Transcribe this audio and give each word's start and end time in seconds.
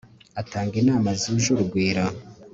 atanga 0.41 0.73
inama 0.81 1.09
zuje 1.21 1.47
urugwiro 1.51 2.05